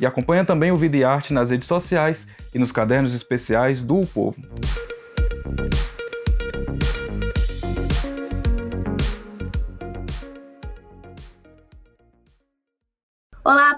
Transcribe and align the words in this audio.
E 0.00 0.06
acompanha 0.06 0.44
também 0.44 0.70
o 0.70 0.76
Vida 0.76 0.96
e 0.96 1.04
Arte 1.04 1.32
nas 1.32 1.50
redes 1.50 1.66
sociais 1.66 2.28
e 2.54 2.58
nos 2.58 2.72
cadernos 2.72 3.14
especiais 3.14 3.82
do 3.82 4.00
o 4.00 4.06
Povo. 4.06 4.40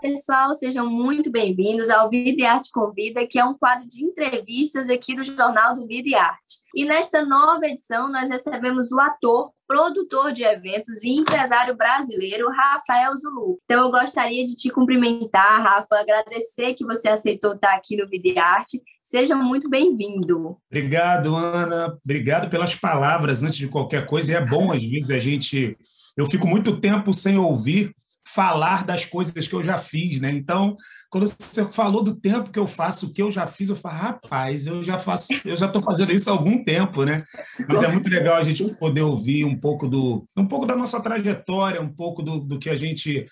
Pessoal, 0.01 0.55
sejam 0.55 0.89
muito 0.89 1.31
bem-vindos 1.31 1.91
ao 1.91 2.09
Vida 2.09 2.43
e 2.43 2.47
Arte 2.47 2.71
Convida, 2.73 3.27
que 3.27 3.39
é 3.39 3.45
um 3.45 3.53
quadro 3.53 3.87
de 3.87 4.03
entrevistas 4.03 4.89
aqui 4.89 5.15
do 5.15 5.23
Jornal 5.23 5.75
do 5.75 5.87
Vida 5.87 6.09
e 6.09 6.15
Arte. 6.15 6.61
E 6.75 6.87
nesta 6.87 7.23
nova 7.25 7.67
edição, 7.67 8.11
nós 8.11 8.31
recebemos 8.31 8.91
o 8.91 8.99
ator, 8.99 9.51
produtor 9.69 10.33
de 10.33 10.43
eventos 10.43 11.03
e 11.03 11.11
empresário 11.11 11.77
brasileiro, 11.77 12.49
Rafael 12.51 13.15
Zulu. 13.15 13.59
Então, 13.65 13.85
eu 13.85 13.91
gostaria 13.91 14.47
de 14.47 14.57
te 14.57 14.71
cumprimentar, 14.71 15.63
Rafa, 15.63 16.01
agradecer 16.01 16.75
que 16.75 16.85
você 16.85 17.09
aceitou 17.09 17.55
estar 17.55 17.75
aqui 17.75 17.97
no 17.99 18.09
Vida 18.09 18.29
e 18.29 18.39
Arte. 18.39 18.83
Seja 19.03 19.37
muito 19.37 19.69
bem-vindo. 19.69 20.57
Obrigado, 20.71 21.37
Ana. 21.37 21.99
Obrigado 22.03 22.49
pelas 22.49 22.75
palavras 22.75 23.43
antes 23.43 23.59
de 23.59 23.69
qualquer 23.69 24.07
coisa. 24.07 24.33
E 24.33 24.35
é 24.35 24.45
bom, 24.45 24.73
às 24.73 24.81
vezes, 24.81 25.11
a 25.11 25.19
gente. 25.19 25.77
Eu 26.17 26.27
fico 26.27 26.47
muito 26.47 26.81
tempo 26.81 27.13
sem 27.13 27.37
ouvir 27.37 27.95
falar 28.35 28.85
das 28.85 29.05
coisas 29.05 29.49
que 29.49 29.55
eu 29.55 29.63
já 29.63 29.77
fiz, 29.77 30.21
né? 30.21 30.31
Então, 30.31 30.77
quando 31.09 31.27
você 31.27 31.65
falou 31.67 32.03
do 32.03 32.15
tempo 32.15 32.51
que 32.51 32.59
eu 32.59 32.67
faço, 32.67 33.07
o 33.07 33.13
que 33.13 33.23
eu 33.23 33.31
já 33.31 33.47
fiz, 33.47 33.69
eu 33.69 33.77
falo, 33.77 33.97
rapaz, 33.97 34.67
eu 34.67 34.83
já 34.83 34.99
faço, 34.99 35.33
eu 35.45 35.57
já 35.57 35.67
estou 35.67 35.83
fazendo 35.83 36.13
isso 36.13 36.31
há 36.31 36.33
algum 36.33 36.63
tempo, 36.63 37.05
né? 37.05 37.25
Mas 37.69 37.83
é 37.83 37.89
muito 37.89 38.09
legal 38.09 38.37
a 38.37 38.45
gente 38.45 38.65
poder 38.75 39.03
ouvir 39.03 39.45
um 39.45 39.59
pouco 39.59 39.89
do, 39.89 40.27
um 40.37 40.47
pouco 40.47 40.67
da 40.67 40.77
nossa 40.77 41.01
trajetória, 41.01 41.81
um 41.81 41.93
pouco 41.93 42.23
do, 42.23 42.39
do 42.39 42.59
que 42.59 42.71
a 42.71 42.77
gente 42.77 43.27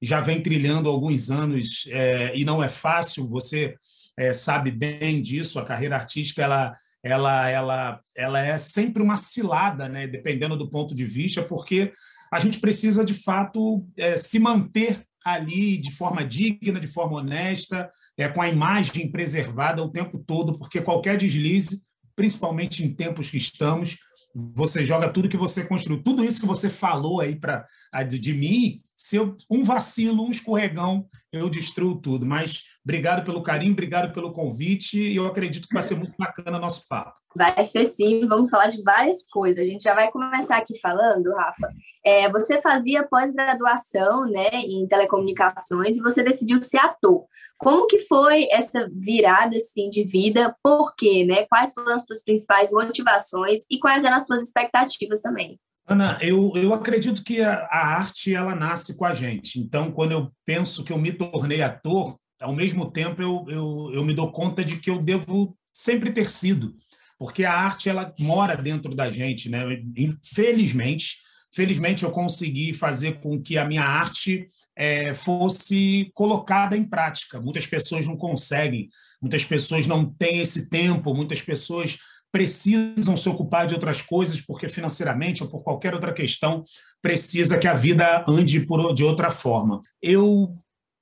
já 0.00 0.20
vem 0.20 0.42
trilhando 0.42 0.88
há 0.88 0.92
alguns 0.92 1.30
anos 1.30 1.84
é, 1.90 2.32
e 2.36 2.44
não 2.44 2.62
é 2.62 2.68
fácil. 2.68 3.28
Você 3.28 3.76
é, 4.18 4.32
sabe 4.32 4.70
bem 4.72 5.22
disso. 5.22 5.58
A 5.58 5.64
carreira 5.64 5.96
artística 5.96 6.42
ela 6.42 6.72
ela, 7.02 7.48
ela, 7.48 8.00
ela 8.16 8.40
é 8.40 8.56
sempre 8.58 9.02
uma 9.02 9.16
cilada, 9.16 9.88
né? 9.88 10.06
dependendo 10.06 10.56
do 10.56 10.70
ponto 10.70 10.94
de 10.94 11.04
vista, 11.04 11.42
porque 11.42 11.92
a 12.32 12.38
gente 12.38 12.60
precisa, 12.60 13.04
de 13.04 13.14
fato, 13.14 13.86
é, 13.96 14.16
se 14.16 14.38
manter 14.38 15.02
ali 15.24 15.78
de 15.78 15.92
forma 15.92 16.24
digna, 16.24 16.80
de 16.80 16.88
forma 16.88 17.18
honesta, 17.18 17.88
é, 18.16 18.28
com 18.28 18.40
a 18.40 18.48
imagem 18.48 19.10
preservada 19.10 19.82
o 19.82 19.90
tempo 19.90 20.18
todo, 20.18 20.58
porque 20.58 20.80
qualquer 20.80 21.16
deslize, 21.16 21.82
principalmente 22.16 22.84
em 22.84 22.94
tempos 22.94 23.30
que 23.30 23.36
estamos, 23.36 23.98
você 24.34 24.84
joga 24.84 25.12
tudo 25.12 25.28
que 25.28 25.36
você 25.36 25.66
construiu. 25.66 26.02
Tudo 26.02 26.24
isso 26.24 26.40
que 26.40 26.46
você 26.46 26.70
falou 26.70 27.20
aí 27.20 27.36
para 27.36 27.66
de 28.08 28.32
mim, 28.32 28.78
se 28.96 29.16
eu, 29.16 29.36
um 29.50 29.62
vacilo, 29.62 30.24
um 30.24 30.30
escorregão, 30.30 31.06
eu 31.32 31.48
destruo 31.48 32.00
tudo. 32.00 32.24
Mas 32.26 32.62
obrigado 32.84 33.24
pelo 33.24 33.42
carinho, 33.42 33.72
obrigado 33.72 34.12
pelo 34.12 34.32
convite, 34.32 34.98
e 34.98 35.16
eu 35.16 35.26
acredito 35.26 35.68
que 35.68 35.74
vai 35.74 35.82
ser 35.82 35.96
muito 35.96 36.14
bacana 36.18 36.58
nosso 36.58 36.86
papo. 36.88 37.14
Vai 37.34 37.64
ser 37.64 37.86
sim, 37.86 38.26
vamos 38.28 38.50
falar 38.50 38.68
de 38.68 38.82
várias 38.82 39.24
coisas. 39.30 39.64
A 39.64 39.66
gente 39.66 39.82
já 39.82 39.94
vai 39.94 40.10
começar 40.10 40.58
aqui 40.58 40.78
falando, 40.78 41.32
Rafa. 41.34 41.68
É, 42.04 42.30
você 42.30 42.60
fazia 42.60 43.06
pós-graduação 43.08 44.26
né, 44.26 44.50
em 44.52 44.86
telecomunicações 44.86 45.96
e 45.96 46.02
você 46.02 46.22
decidiu 46.22 46.62
ser 46.62 46.78
ator. 46.78 47.24
Como 47.62 47.86
que 47.86 47.98
foi 48.00 48.48
essa 48.50 48.90
virada 48.92 49.56
assim, 49.56 49.88
de 49.88 50.04
vida? 50.04 50.54
Por 50.62 50.94
quê? 50.96 51.24
Né? 51.24 51.46
Quais 51.46 51.72
foram 51.72 51.94
as 51.94 52.02
suas 52.02 52.22
principais 52.24 52.70
motivações 52.72 53.60
e 53.70 53.78
quais 53.78 54.02
eram 54.02 54.16
as 54.16 54.26
suas 54.26 54.42
expectativas 54.42 55.20
também? 55.20 55.58
Ana, 55.86 56.18
eu, 56.20 56.52
eu 56.56 56.74
acredito 56.74 57.24
que 57.24 57.40
a, 57.40 57.54
a 57.70 57.96
arte 57.96 58.34
ela 58.34 58.54
nasce 58.54 58.96
com 58.96 59.04
a 59.04 59.14
gente. 59.14 59.58
Então, 59.58 59.92
quando 59.92 60.12
eu 60.12 60.30
penso 60.44 60.84
que 60.84 60.92
eu 60.92 60.98
me 60.98 61.12
tornei 61.12 61.62
ator, 61.62 62.16
ao 62.40 62.52
mesmo 62.52 62.90
tempo 62.90 63.22
eu, 63.22 63.44
eu, 63.48 63.90
eu 63.94 64.04
me 64.04 64.14
dou 64.14 64.30
conta 64.32 64.64
de 64.64 64.78
que 64.78 64.90
eu 64.90 64.98
devo 64.98 65.56
sempre 65.72 66.12
ter 66.12 66.30
sido 66.30 66.74
porque 67.22 67.44
a 67.44 67.52
arte 67.54 67.88
ela 67.88 68.12
mora 68.18 68.56
dentro 68.56 68.96
da 68.96 69.08
gente, 69.08 69.48
né? 69.48 69.60
Infelizmente, 69.96 71.18
felizmente 71.54 72.02
eu 72.02 72.10
consegui 72.10 72.74
fazer 72.74 73.20
com 73.20 73.40
que 73.40 73.56
a 73.56 73.64
minha 73.64 73.84
arte 73.84 74.50
é, 74.76 75.14
fosse 75.14 76.10
colocada 76.14 76.76
em 76.76 76.84
prática. 76.84 77.40
Muitas 77.40 77.66
pessoas 77.66 78.06
não 78.06 78.16
conseguem, 78.16 78.88
muitas 79.20 79.44
pessoas 79.44 79.86
não 79.86 80.04
têm 80.04 80.40
esse 80.40 80.68
tempo, 80.68 81.14
muitas 81.14 81.42
pessoas 81.42 81.98
precisam 82.32 83.14
se 83.16 83.28
ocupar 83.28 83.66
de 83.66 83.74
outras 83.74 84.00
coisas 84.00 84.40
porque 84.40 84.68
financeiramente 84.68 85.42
ou 85.42 85.50
por 85.50 85.62
qualquer 85.62 85.92
outra 85.92 86.14
questão 86.14 86.64
precisa 87.02 87.58
que 87.58 87.68
a 87.68 87.74
vida 87.74 88.24
ande 88.26 88.60
por, 88.60 88.94
de 88.94 89.04
outra 89.04 89.30
forma. 89.30 89.80
Eu 90.00 90.56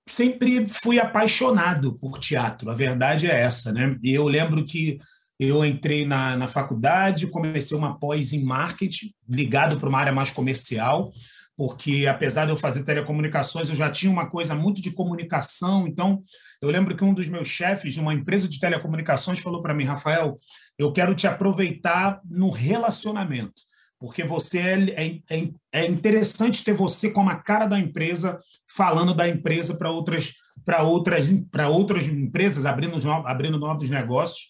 sempre 0.08 0.68
fui 0.68 0.98
apaixonado 0.98 1.96
por 1.98 2.18
teatro, 2.18 2.68
a 2.68 2.74
verdade 2.74 3.30
é 3.30 3.40
essa, 3.40 3.72
né? 3.72 3.96
E 4.02 4.12
eu 4.12 4.26
lembro 4.26 4.64
que 4.64 4.98
eu 5.38 5.64
entrei 5.64 6.04
na, 6.04 6.36
na 6.36 6.48
faculdade, 6.48 7.28
comecei 7.28 7.76
uma 7.76 7.98
pós 7.98 8.32
em 8.32 8.44
marketing, 8.44 9.12
ligado 9.28 9.78
para 9.78 9.88
uma 9.88 9.98
área 9.98 10.12
mais 10.12 10.30
comercial, 10.30 11.12
porque 11.60 12.06
apesar 12.06 12.46
de 12.46 12.52
eu 12.52 12.56
fazer 12.56 12.84
telecomunicações, 12.84 13.68
eu 13.68 13.74
já 13.74 13.90
tinha 13.90 14.10
uma 14.10 14.30
coisa 14.30 14.54
muito 14.54 14.80
de 14.80 14.90
comunicação. 14.90 15.86
Então, 15.86 16.22
eu 16.62 16.70
lembro 16.70 16.96
que 16.96 17.04
um 17.04 17.12
dos 17.12 17.28
meus 17.28 17.48
chefes 17.48 17.92
de 17.92 18.00
uma 18.00 18.14
empresa 18.14 18.48
de 18.48 18.58
telecomunicações 18.58 19.40
falou 19.40 19.60
para 19.60 19.74
mim, 19.74 19.84
Rafael, 19.84 20.38
eu 20.78 20.90
quero 20.90 21.14
te 21.14 21.26
aproveitar 21.26 22.18
no 22.24 22.48
relacionamento, 22.48 23.60
porque 23.98 24.24
você 24.24 24.58
é, 24.58 25.04
é, 25.04 25.20
é, 25.28 25.50
é 25.70 25.86
interessante 25.86 26.64
ter 26.64 26.72
você 26.72 27.10
como 27.10 27.28
a 27.28 27.36
cara 27.36 27.66
da 27.66 27.78
empresa, 27.78 28.40
falando 28.74 29.12
da 29.12 29.28
empresa 29.28 29.76
para 29.76 29.90
outras 29.90 30.32
para 30.64 30.82
outras 30.82 31.30
para 31.50 31.68
outras 31.68 32.06
empresas, 32.06 32.64
abrindo 32.64 32.96
abrindo 33.26 33.58
novos 33.58 33.90
negócios. 33.90 34.46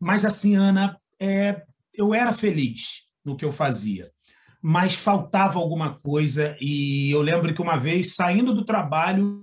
Mas 0.00 0.24
assim, 0.24 0.56
Ana, 0.56 0.98
é, 1.20 1.62
eu 1.94 2.12
era 2.12 2.32
feliz 2.32 3.04
no 3.24 3.36
que 3.36 3.44
eu 3.44 3.52
fazia, 3.52 4.10
mas 4.62 4.94
faltava 4.94 5.58
alguma 5.58 5.98
coisa. 5.98 6.56
E 6.60 7.10
eu 7.10 7.22
lembro 7.22 7.52
que 7.54 7.62
uma 7.62 7.76
vez, 7.76 8.14
saindo 8.14 8.54
do 8.54 8.64
trabalho, 8.64 9.42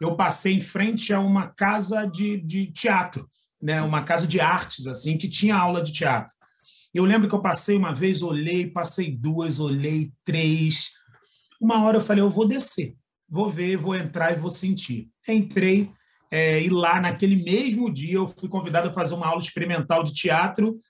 eu 0.00 0.16
passei 0.16 0.54
em 0.54 0.60
frente 0.60 1.12
a 1.12 1.20
uma 1.20 1.48
casa 1.48 2.04
de, 2.04 2.36
de 2.38 2.66
teatro, 2.66 3.28
né? 3.60 3.82
uma 3.82 4.02
casa 4.02 4.26
de 4.26 4.40
artes, 4.40 4.86
assim, 4.86 5.16
que 5.16 5.28
tinha 5.28 5.56
aula 5.56 5.82
de 5.82 5.92
teatro. 5.92 6.34
Eu 6.94 7.04
lembro 7.04 7.28
que 7.28 7.34
eu 7.34 7.40
passei 7.40 7.76
uma 7.76 7.94
vez, 7.94 8.22
olhei, 8.22 8.66
passei 8.66 9.10
duas, 9.10 9.58
olhei 9.58 10.12
três. 10.24 10.90
Uma 11.60 11.82
hora 11.82 11.96
eu 11.96 12.02
falei, 12.02 12.22
eu 12.22 12.30
vou 12.30 12.46
descer, 12.46 12.94
vou 13.28 13.48
ver, 13.48 13.76
vou 13.76 13.94
entrar 13.94 14.32
e 14.32 14.40
vou 14.40 14.50
sentir. 14.50 15.08
Entrei, 15.26 15.90
é, 16.30 16.62
e 16.62 16.70
lá, 16.70 17.00
naquele 17.00 17.36
mesmo 17.36 17.92
dia, 17.92 18.14
eu 18.14 18.26
fui 18.26 18.48
convidado 18.48 18.88
a 18.88 18.92
fazer 18.92 19.14
uma 19.14 19.26
aula 19.26 19.40
experimental 19.40 20.02
de 20.02 20.14
teatro, 20.14 20.80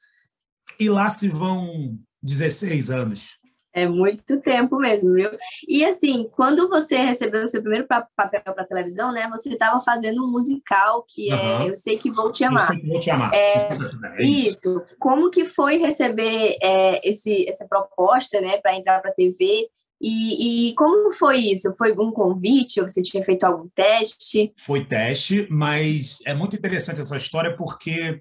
e 0.79 0.89
lá 0.89 1.11
se 1.11 1.29
vão 1.29 1.99
16 2.23 2.91
anos. 2.91 3.42
É 3.75 3.89
muito 3.89 4.41
tempo 4.41 4.77
mesmo, 4.79 5.15
viu? 5.15 5.31
E 5.67 5.85
assim, 5.85 6.29
quando 6.33 6.69
você 6.69 6.97
recebeu 6.97 7.43
o 7.43 7.47
seu 7.47 7.63
primeiro 7.63 7.87
papel 7.87 8.43
para 8.43 8.67
televisão, 8.67 9.13
né? 9.13 9.29
Você 9.31 9.51
estava 9.51 9.81
fazendo 9.81 10.25
um 10.25 10.31
musical 10.31 11.05
que 11.09 11.33
é 11.33 11.69
Eu 11.69 11.75
Sei 11.75 11.99
Que 11.99 12.11
Vou 12.11 12.31
Te 12.31 12.45
Amar. 12.45 12.63
Eu 12.63 12.67
sei 12.67 12.81
que 12.81 12.89
vou 12.89 13.01
te 13.01 13.11
amar. 13.11 13.33
É, 13.33 13.55
é 13.55 14.25
isso. 14.25 14.51
isso. 14.51 14.83
Como 14.99 15.31
que 15.31 15.47
foi 15.47 15.79
receber 15.79 16.57
é, 16.63 17.09
esse, 17.09 17.49
essa 17.49 17.67
proposta, 17.67 18.41
né, 18.41 18.59
para 18.59 18.77
entrar 18.77 19.01
para 19.01 19.11
a 19.11 19.15
TV? 19.15 19.69
E, 20.01 20.71
e, 20.71 20.75
como 20.75 21.13
foi 21.13 21.39
isso? 21.39 21.73
Foi 21.75 21.93
um 21.93 22.11
convite? 22.11 22.81
Ou 22.81 22.89
você 22.89 23.01
tinha 23.01 23.23
feito 23.23 23.45
algum 23.45 23.69
teste? 23.69 24.53
Foi 24.59 24.85
teste, 24.85 25.47
mas 25.49 26.19
é 26.27 26.35
muito 26.35 26.57
interessante 26.57 27.01
essa 27.01 27.17
história 27.17 27.55
porque 27.57 28.19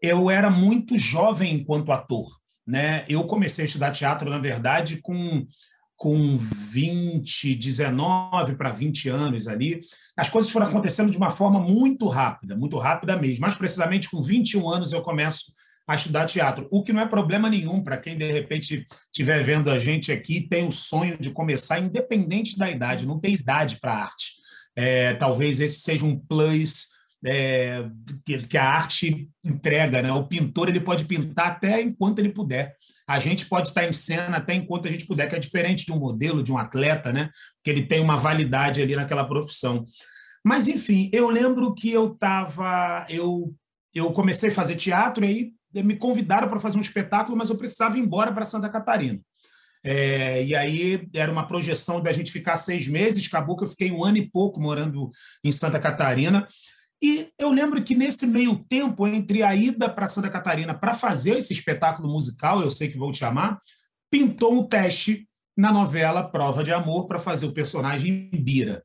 eu 0.00 0.30
era 0.30 0.48
muito 0.48 0.96
jovem 0.96 1.54
enquanto 1.54 1.90
ator. 1.90 2.26
Né? 2.66 3.04
Eu 3.08 3.24
comecei 3.24 3.64
a 3.64 3.66
estudar 3.66 3.90
teatro, 3.90 4.30
na 4.30 4.38
verdade, 4.38 5.00
com, 5.02 5.46
com 5.96 6.36
20, 6.38 7.54
19 7.54 8.56
para 8.56 8.70
20 8.70 9.08
anos 9.08 9.46
ali. 9.46 9.80
As 10.16 10.30
coisas 10.30 10.50
foram 10.50 10.66
acontecendo 10.66 11.10
de 11.10 11.18
uma 11.18 11.30
forma 11.30 11.60
muito 11.60 12.06
rápida, 12.08 12.56
muito 12.56 12.78
rápida 12.78 13.16
mesmo. 13.16 13.40
Mais 13.40 13.54
precisamente, 13.54 14.10
com 14.10 14.22
21 14.22 14.68
anos, 14.68 14.92
eu 14.92 15.02
começo 15.02 15.52
a 15.86 15.94
estudar 15.94 16.24
teatro, 16.24 16.66
o 16.70 16.82
que 16.82 16.92
não 16.92 17.02
é 17.02 17.06
problema 17.06 17.50
nenhum 17.50 17.82
para 17.82 17.98
quem 17.98 18.16
de 18.16 18.30
repente 18.32 18.86
estiver 19.06 19.42
vendo 19.42 19.70
a 19.70 19.78
gente 19.78 20.10
aqui 20.10 20.40
tem 20.40 20.66
o 20.66 20.72
sonho 20.72 21.18
de 21.18 21.30
começar, 21.30 21.78
independente 21.78 22.56
da 22.56 22.70
idade, 22.70 23.06
não 23.06 23.20
tem 23.20 23.34
idade 23.34 23.76
para 23.76 23.94
arte. 23.94 24.32
É, 24.74 25.12
talvez 25.14 25.60
esse 25.60 25.80
seja 25.80 26.04
um 26.06 26.18
plus 26.18 26.93
é, 27.24 27.88
que, 28.24 28.38
que, 28.38 28.58
a 28.58 28.68
arte 28.68 29.30
entrega. 29.44 30.02
Né? 30.02 30.12
O 30.12 30.26
pintor 30.26 30.68
ele 30.68 30.80
pode 30.80 31.04
pintar 31.06 31.48
até 31.48 31.80
enquanto 31.80 32.18
ele 32.18 32.28
puder. 32.28 32.74
A 33.08 33.18
gente 33.18 33.46
pode 33.46 33.68
estar 33.68 33.84
em 33.86 33.92
cena 33.92 34.36
até 34.36 34.54
enquanto 34.54 34.86
a 34.86 34.90
gente 34.90 35.06
puder, 35.06 35.28
que 35.28 35.34
é 35.34 35.38
diferente 35.38 35.86
de 35.86 35.92
um 35.92 35.98
modelo, 35.98 36.42
de 36.42 36.52
um 36.52 36.58
atleta, 36.58 37.12
né? 37.12 37.30
que 37.62 37.70
ele 37.70 37.86
tem 37.86 38.00
uma 38.00 38.16
validade 38.16 38.82
ali 38.82 38.94
naquela 38.94 39.24
profissão. 39.24 39.84
Mas, 40.44 40.68
enfim, 40.68 41.08
eu 41.12 41.30
lembro 41.30 41.74
que 41.74 41.90
eu 41.90 42.12
estava. 42.12 43.06
Eu, 43.08 43.54
eu 43.94 44.12
comecei 44.12 44.50
a 44.50 44.54
fazer 44.54 44.76
teatro 44.76 45.24
e 45.24 45.28
aí 45.74 45.82
me 45.82 45.96
convidaram 45.96 46.48
para 46.48 46.60
fazer 46.60 46.76
um 46.76 46.82
espetáculo, 46.82 47.36
mas 47.36 47.48
eu 47.48 47.56
precisava 47.56 47.96
ir 47.96 48.00
embora 48.00 48.32
para 48.32 48.44
Santa 48.44 48.68
Catarina. 48.68 49.18
É, 49.82 50.42
e 50.42 50.54
aí 50.54 51.06
era 51.14 51.30
uma 51.30 51.46
projeção 51.46 52.00
da 52.00 52.10
gente 52.10 52.32
ficar 52.32 52.56
seis 52.56 52.88
meses, 52.88 53.26
acabou 53.26 53.56
que 53.56 53.64
eu 53.64 53.68
fiquei 53.68 53.90
um 53.90 54.02
ano 54.02 54.16
e 54.16 54.30
pouco 54.30 54.60
morando 54.60 55.10
em 55.42 55.52
Santa 55.52 55.78
Catarina. 55.78 56.48
E 57.04 57.28
eu 57.38 57.50
lembro 57.50 57.84
que 57.84 57.94
nesse 57.94 58.26
meio 58.26 58.58
tempo, 58.64 59.06
entre 59.06 59.42
a 59.42 59.54
ida 59.54 59.90
para 59.90 60.06
Santa 60.06 60.30
Catarina 60.30 60.72
para 60.72 60.94
fazer 60.94 61.36
esse 61.36 61.52
espetáculo 61.52 62.08
musical, 62.08 62.62
eu 62.62 62.70
sei 62.70 62.88
que 62.88 62.96
vou 62.96 63.12
te 63.12 63.18
chamar, 63.18 63.58
pintou 64.10 64.54
um 64.54 64.66
teste 64.66 65.28
na 65.54 65.70
novela 65.70 66.22
Prova 66.22 66.64
de 66.64 66.72
Amor 66.72 67.04
para 67.04 67.18
fazer 67.18 67.44
o 67.44 67.52
personagem 67.52 68.30
Bira. 68.32 68.82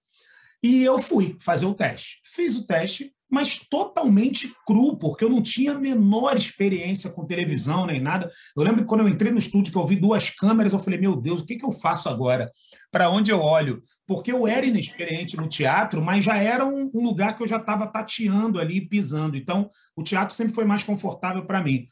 E 0.62 0.83
eu 0.83 1.00
fui 1.00 1.38
fazer 1.39 1.66
o 1.66 1.74
teste. 1.74 2.19
Fiz 2.25 2.57
o 2.57 2.68
teste, 2.68 3.16
mas 3.30 3.58
totalmente 3.70 4.52
cru, 4.66 4.98
porque 4.98 5.24
eu 5.24 5.30
não 5.30 5.42
tinha 5.42 5.74
a 5.74 5.80
menor 5.80 6.36
experiência 6.36 7.12
com 7.12 7.26
televisão 7.26 7.86
nem 7.86 8.00
nada. 8.00 8.30
Eu 8.58 8.64
lembro 8.64 8.81
que 8.81 8.88
quando 8.88 9.02
eu 9.02 9.08
entrei 9.08 9.31
no 9.31 9.38
estúdio, 9.38 9.72
que 9.72 9.78
eu 9.78 9.86
vi 9.86 9.96
duas 9.96 10.30
câmeras, 10.31 10.74
eu 10.74 10.80
falei, 10.80 11.00
meu 11.00 11.16
Deus, 11.16 11.42
o 11.42 11.46
que, 11.46 11.58
que 11.58 11.66
eu 11.66 11.72
faço 11.72 12.10
agora? 12.10 12.52
Para 12.92 13.10
onde 13.10 13.31
eu 13.31 13.40
olho? 13.40 13.84
Porque 14.08 14.31
eu 14.31 14.48
era 14.48 14.66
inexperiente 14.66 15.38
no 15.38 15.48
teatro, 15.48 16.02
mas 16.02 16.26
já 16.26 16.38
era 16.38 16.66
um, 16.66 16.90
um 16.94 17.04
lugar 17.04 17.38
que 17.38 17.44
eu 17.44 17.48
já 17.48 17.58
estava 17.58 17.86
tateando 17.86 18.60
ali, 18.60 18.81
pisando. 18.81 19.38
Então, 19.38 19.70
o 19.96 20.02
teatro 20.02 20.36
sempre 20.36 20.54
foi 20.54 20.66
mais 20.66 20.84
confortável 20.84 21.46
para 21.46 21.64
mim. 21.64 21.86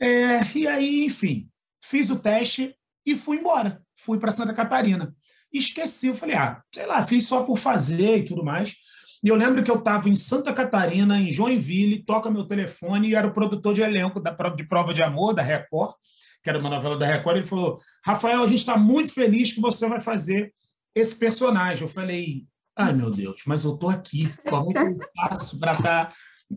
É, 0.00 0.40
e 0.54 0.66
aí, 0.66 1.04
enfim, 1.04 1.48
fiz 1.82 2.08
o 2.10 2.18
teste 2.18 2.74
e 3.04 3.14
fui 3.16 3.36
embora. 3.36 3.82
Fui 3.94 4.18
para 4.18 4.32
Santa 4.32 4.54
Catarina. 4.54 5.14
Esqueci, 5.52 6.08
eu 6.08 6.14
falei, 6.14 6.34
ah, 6.34 6.60
sei 6.74 6.86
lá, 6.86 7.02
fiz 7.06 7.26
só 7.26 7.44
por 7.44 7.58
fazer 7.58 8.18
e 8.18 8.24
tudo 8.24 8.44
mais. 8.44 8.74
E 9.24 9.28
eu 9.28 9.36
lembro 9.36 9.64
que 9.64 9.70
eu 9.70 9.78
estava 9.78 10.06
em 10.10 10.14
Santa 10.14 10.52
Catarina, 10.52 11.18
em 11.18 11.30
Joinville, 11.30 12.04
toca 12.04 12.30
meu 12.30 12.44
telefone 12.44 13.08
e 13.08 13.14
era 13.14 13.26
o 13.26 13.32
produtor 13.32 13.72
de 13.72 13.80
elenco 13.80 14.20
da 14.20 14.30
de 14.30 14.64
Prova 14.64 14.92
de 14.92 15.02
Amor, 15.02 15.32
da 15.32 15.40
Record, 15.40 15.94
que 16.42 16.50
era 16.50 16.58
uma 16.58 16.68
novela 16.68 16.98
da 16.98 17.06
Record. 17.06 17.38
Ele 17.38 17.46
falou: 17.46 17.78
Rafael, 18.04 18.42
a 18.42 18.46
gente 18.46 18.58
está 18.58 18.76
muito 18.76 19.14
feliz 19.14 19.50
que 19.50 19.62
você 19.62 19.88
vai 19.88 19.98
fazer 19.98 20.52
esse 20.94 21.18
personagem. 21.18 21.84
Eu 21.84 21.88
falei: 21.88 22.44
ai 22.76 22.92
meu 22.92 23.10
Deus, 23.10 23.42
mas 23.46 23.64
eu 23.64 23.72
estou 23.72 23.88
aqui. 23.88 24.30
Como 24.46 24.72
é 24.72 24.74
que 24.74 24.92
eu 24.92 24.98
faço 25.16 25.58
para 25.58 25.72
estar 25.72 26.04
tá 26.10 26.12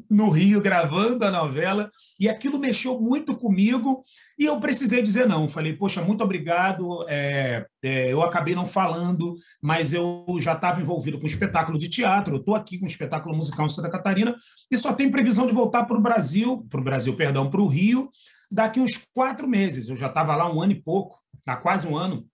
no 0.09 0.29
Rio 0.29 0.61
gravando 0.61 1.23
a 1.25 1.31
novela, 1.31 1.89
e 2.19 2.27
aquilo 2.27 2.59
mexeu 2.59 2.99
muito 2.99 3.35
comigo, 3.35 4.01
e 4.37 4.45
eu 4.45 4.59
precisei 4.59 5.01
dizer 5.01 5.27
não. 5.27 5.47
Falei, 5.47 5.73
poxa, 5.73 6.01
muito 6.01 6.23
obrigado. 6.23 7.05
É, 7.07 7.65
é, 7.83 8.11
eu 8.11 8.21
acabei 8.21 8.55
não 8.55 8.65
falando, 8.67 9.33
mas 9.61 9.93
eu 9.93 10.25
já 10.39 10.53
estava 10.53 10.81
envolvido 10.81 11.19
com 11.19 11.27
espetáculo 11.27 11.77
de 11.77 11.89
teatro, 11.89 12.35
eu 12.35 12.39
estou 12.39 12.55
aqui 12.55 12.77
com 12.77 12.85
um 12.85 12.89
espetáculo 12.89 13.35
musical 13.35 13.65
em 13.65 13.69
Santa 13.69 13.89
Catarina, 13.89 14.35
e 14.71 14.77
só 14.77 14.93
tem 14.93 15.11
previsão 15.11 15.47
de 15.47 15.53
voltar 15.53 15.85
para 15.85 15.97
o 15.97 16.01
Brasil, 16.01 16.65
para 16.69 16.81
o 16.81 16.83
Brasil, 16.83 17.15
perdão, 17.15 17.49
para 17.49 17.61
o 17.61 17.67
Rio, 17.67 18.09
daqui 18.51 18.79
uns 18.79 18.99
quatro 19.13 19.47
meses. 19.47 19.89
Eu 19.89 19.95
já 19.95 20.07
estava 20.07 20.35
lá 20.35 20.51
um 20.51 20.61
ano 20.61 20.71
e 20.71 20.81
pouco, 20.81 21.19
há 21.45 21.55
quase 21.55 21.87
um 21.87 21.95
ano. 21.95 22.25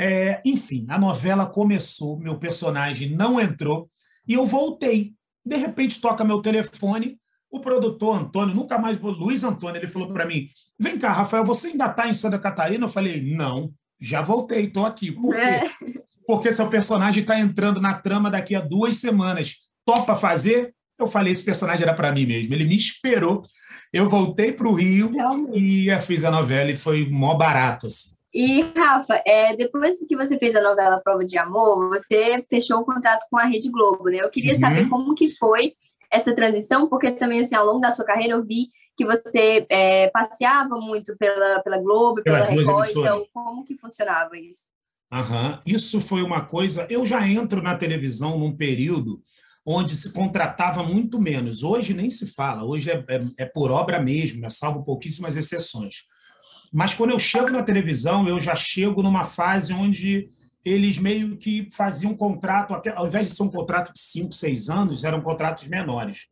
É, 0.00 0.40
enfim, 0.44 0.86
a 0.88 0.98
novela 0.98 1.44
começou, 1.44 2.18
meu 2.18 2.38
personagem 2.38 3.16
não 3.16 3.40
entrou, 3.40 3.90
e 4.26 4.34
eu 4.34 4.46
voltei 4.46 5.14
de 5.48 5.56
repente 5.56 6.00
toca 6.00 6.24
meu 6.24 6.42
telefone, 6.42 7.18
o 7.50 7.60
produtor 7.60 8.18
Antônio, 8.18 8.54
nunca 8.54 8.78
mais 8.78 8.98
vou, 8.98 9.10
Luiz 9.10 9.42
Antônio, 9.42 9.80
ele 9.80 9.88
falou 9.88 10.12
para 10.12 10.26
mim: 10.26 10.48
vem 10.78 10.98
cá, 10.98 11.10
Rafael, 11.10 11.44
você 11.44 11.68
ainda 11.68 11.86
está 11.86 12.06
em 12.06 12.14
Santa 12.14 12.38
Catarina? 12.38 12.84
Eu 12.84 12.90
falei: 12.90 13.34
não, 13.34 13.72
já 13.98 14.20
voltei, 14.20 14.64
estou 14.64 14.84
aqui. 14.84 15.10
Por 15.12 15.34
quê? 15.34 15.40
É. 15.40 15.64
Porque 16.26 16.52
seu 16.52 16.68
personagem 16.68 17.22
está 17.22 17.40
entrando 17.40 17.80
na 17.80 17.94
trama 17.94 18.30
daqui 18.30 18.54
a 18.54 18.60
duas 18.60 18.98
semanas. 18.98 19.56
Topa 19.86 20.14
fazer? 20.14 20.74
Eu 20.98 21.06
falei: 21.06 21.32
esse 21.32 21.42
personagem 21.42 21.84
era 21.84 21.94
para 21.94 22.12
mim 22.12 22.26
mesmo. 22.26 22.52
Ele 22.52 22.66
me 22.66 22.76
esperou. 22.76 23.42
Eu 23.90 24.10
voltei 24.10 24.52
para 24.52 24.68
o 24.68 24.74
Rio 24.74 25.10
Realmente. 25.12 25.88
e 25.88 26.00
fiz 26.02 26.22
a 26.22 26.30
novela 26.30 26.70
e 26.70 26.76
foi 26.76 27.08
mó 27.08 27.34
barato. 27.34 27.86
Assim. 27.86 28.10
E, 28.32 28.60
Rafa, 28.76 29.22
é, 29.26 29.56
depois 29.56 30.04
que 30.06 30.16
você 30.16 30.38
fez 30.38 30.54
a 30.54 30.62
novela 30.62 31.00
Prova 31.02 31.24
de 31.24 31.38
Amor, 31.38 31.88
você 31.88 32.44
fechou 32.48 32.80
o 32.80 32.84
contrato 32.84 33.24
com 33.30 33.38
a 33.38 33.44
Rede 33.44 33.70
Globo, 33.70 34.04
né? 34.04 34.18
Eu 34.20 34.30
queria 34.30 34.52
uhum. 34.52 34.60
saber 34.60 34.88
como 34.88 35.14
que 35.14 35.30
foi 35.30 35.72
essa 36.10 36.34
transição, 36.34 36.88
porque 36.88 37.12
também, 37.12 37.40
assim, 37.40 37.54
ao 37.54 37.66
longo 37.66 37.80
da 37.80 37.90
sua 37.90 38.04
carreira 38.04 38.34
eu 38.34 38.44
vi 38.44 38.70
que 38.96 39.04
você 39.04 39.66
é, 39.70 40.10
passeava 40.10 40.76
muito 40.76 41.16
pela, 41.16 41.62
pela 41.62 41.78
Globo, 41.78 42.22
pela, 42.22 42.46
pela 42.46 42.50
Record, 42.50 42.90
então 42.90 43.26
como 43.32 43.64
que 43.64 43.76
funcionava 43.76 44.36
isso? 44.36 44.68
Aham. 45.10 45.60
Isso 45.64 46.00
foi 46.00 46.22
uma 46.22 46.44
coisa... 46.44 46.86
Eu 46.90 47.06
já 47.06 47.26
entro 47.26 47.62
na 47.62 47.76
televisão 47.76 48.38
num 48.38 48.54
período 48.54 49.22
onde 49.64 49.94
se 49.94 50.12
contratava 50.12 50.82
muito 50.82 51.20
menos. 51.20 51.62
Hoje 51.62 51.94
nem 51.94 52.10
se 52.10 52.26
fala, 52.26 52.64
hoje 52.64 52.90
é, 52.90 53.04
é, 53.08 53.24
é 53.38 53.44
por 53.46 53.70
obra 53.70 54.00
mesmo, 54.00 54.44
é 54.44 54.50
salvo 54.50 54.84
pouquíssimas 54.84 55.36
exceções. 55.36 56.04
Mas 56.72 56.94
quando 56.94 57.10
eu 57.10 57.18
chego 57.18 57.50
na 57.50 57.62
televisão, 57.62 58.28
eu 58.28 58.38
já 58.38 58.54
chego 58.54 59.02
numa 59.02 59.24
fase 59.24 59.72
onde 59.72 60.28
eles 60.64 60.98
meio 60.98 61.36
que 61.36 61.68
faziam 61.72 62.12
um 62.12 62.16
contrato, 62.16 62.74
ao 62.94 63.06
invés 63.06 63.28
de 63.28 63.34
ser 63.34 63.42
um 63.42 63.50
contrato 63.50 63.92
de 63.92 64.00
cinco, 64.00 64.32
seis 64.34 64.68
anos, 64.68 65.04
eram 65.04 65.20
contratos 65.20 65.66
menores. 65.66 66.26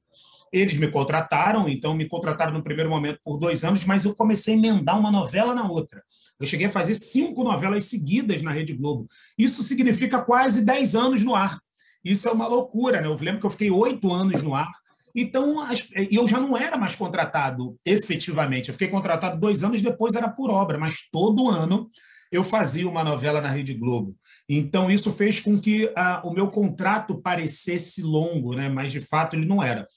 Eles 0.53 0.77
me 0.77 0.89
contrataram, 0.89 1.69
então 1.69 1.95
me 1.95 2.09
contrataram 2.09 2.53
no 2.53 2.63
primeiro 2.63 2.91
momento 2.91 3.19
por 3.25 3.39
dois 3.39 3.65
anos, 3.65 3.85
mas 3.85 4.05
eu 4.05 4.15
comecei 4.15 4.55
a 4.55 4.57
emendar 4.57 4.99
uma 4.99 5.11
novela 5.11 5.55
na 5.55 5.69
outra. 5.69 6.03
Eu 6.39 6.47
cheguei 6.47 6.67
a 6.67 6.71
fazer 6.71 6.95
cinco 6.95 7.43
novelas 7.43 7.85
seguidas 7.85 8.43
na 8.43 8.53
Rede 8.53 8.75
Globo. 8.75 9.07
Isso 9.37 9.63
significa 9.63 10.21
quase 10.23 10.65
dez 10.65 10.95
anos 10.95 11.25
no 11.25 11.35
ar. 11.35 11.59
Isso 12.05 12.29
é 12.29 12.33
uma 12.33 12.47
loucura, 12.47 13.01
né? 13.01 13.09
Eu 13.09 13.17
lembro 13.17 13.41
que 13.41 13.47
eu 13.47 13.51
fiquei 13.51 13.71
oito 13.71 14.13
anos 14.13 14.43
no 14.43 14.55
ar 14.55 14.71
então, 15.17 15.61
as, 15.61 15.89
eu 16.11 16.29
já 16.29 16.39
não 16.39 16.55
era 16.55 16.77
mais 16.77 16.95
contratado 16.95 17.75
efetivamente. 17.87 18.69
Eu 18.69 18.75
fiquei 18.75 18.89
contratado 18.89 19.41
dois 19.41 19.65
anos, 19.65 19.81
depois 19.81 20.15
era 20.15 20.29
por 20.29 20.51
obra, 20.51 20.77
mas 20.77 21.09
todo 21.11 21.49
ano 21.49 21.91
eu 22.31 22.45
fazia 22.45 22.87
uma 22.87 23.03
novela 23.03 23.41
na 23.41 23.49
Rede 23.49 23.73
Globo. 23.73 24.15
Então, 24.47 24.91
isso 24.91 25.11
fez 25.13 25.41
com 25.41 25.59
que 25.59 25.91
ah, 25.97 26.21
o 26.23 26.33
meu 26.33 26.51
contrato 26.51 27.21
parecesse 27.21 28.03
longo, 28.03 28.55
né? 28.55 28.69
mas 28.69 28.93
de 28.93 29.01
fato 29.01 29.37
ele 29.37 29.47
não 29.47 29.63
era. 29.63 29.89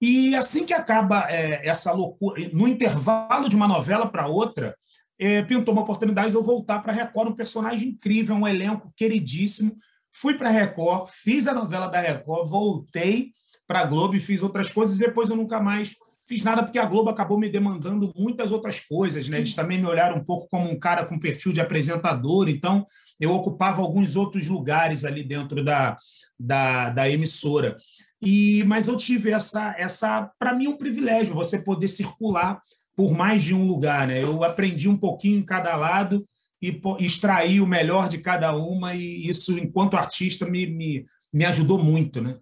E 0.00 0.34
assim 0.34 0.66
que 0.66 0.74
acaba 0.74 1.26
é, 1.30 1.66
essa 1.66 1.92
loucura, 1.92 2.50
no 2.52 2.66
intervalo 2.66 3.48
de 3.48 3.54
uma 3.54 3.68
novela 3.68 4.08
para 4.10 4.26
outra, 4.26 4.74
é, 5.18 5.42
pintou 5.42 5.72
uma 5.72 5.82
oportunidade 5.82 6.30
de 6.30 6.34
eu 6.34 6.42
voltar 6.42 6.80
para 6.80 6.92
a 6.92 6.96
Record, 6.96 7.30
um 7.30 7.36
personagem 7.36 7.90
incrível, 7.90 8.34
um 8.34 8.48
elenco 8.48 8.92
queridíssimo. 8.96 9.76
Fui 10.12 10.34
para 10.34 10.48
a 10.48 10.52
Record, 10.52 11.10
fiz 11.10 11.46
a 11.46 11.54
novela 11.54 11.86
da 11.86 12.00
Record, 12.00 12.48
voltei 12.48 13.32
para 13.66 13.80
a 13.80 13.86
Globo 13.86 14.14
e 14.14 14.20
fiz 14.20 14.42
outras 14.42 14.72
coisas, 14.72 14.96
e 14.96 15.00
depois 15.00 15.30
eu 15.30 15.36
nunca 15.36 15.60
mais 15.60 15.94
fiz 16.26 16.42
nada 16.42 16.62
porque 16.62 16.78
a 16.78 16.86
Globo 16.86 17.10
acabou 17.10 17.38
me 17.38 17.48
demandando 17.48 18.12
muitas 18.16 18.50
outras 18.50 18.80
coisas, 18.80 19.28
né? 19.28 19.38
Eles 19.38 19.54
também 19.54 19.78
me 19.78 19.86
olharam 19.86 20.16
um 20.16 20.24
pouco 20.24 20.48
como 20.48 20.70
um 20.70 20.78
cara 20.78 21.04
com 21.04 21.18
perfil 21.18 21.52
de 21.52 21.60
apresentador, 21.60 22.48
então 22.48 22.84
eu 23.20 23.32
ocupava 23.32 23.82
alguns 23.82 24.16
outros 24.16 24.48
lugares 24.48 25.04
ali 25.04 25.22
dentro 25.22 25.62
da, 25.62 25.96
da, 26.38 26.90
da 26.90 27.10
emissora. 27.10 27.76
E 28.22 28.64
mas 28.64 28.88
eu 28.88 28.96
tive 28.96 29.32
essa 29.32 29.74
essa 29.78 30.30
para 30.38 30.54
mim 30.54 30.68
um 30.68 30.76
privilégio 30.76 31.34
você 31.34 31.58
poder 31.62 31.88
circular 31.88 32.60
por 32.96 33.12
mais 33.12 33.42
de 33.42 33.52
um 33.52 33.66
lugar, 33.66 34.06
né? 34.06 34.22
Eu 34.22 34.42
aprendi 34.42 34.88
um 34.88 34.96
pouquinho 34.96 35.38
em 35.38 35.44
cada 35.44 35.76
lado 35.76 36.26
e 36.62 36.80
extrair 37.00 37.60
o 37.60 37.66
melhor 37.66 38.08
de 38.08 38.18
cada 38.18 38.56
uma 38.56 38.94
e 38.94 39.28
isso 39.28 39.58
enquanto 39.58 39.96
artista 39.96 40.46
me, 40.46 40.66
me, 40.66 41.04
me 41.32 41.44
ajudou 41.44 41.78
muito, 41.78 42.22
né? 42.22 42.38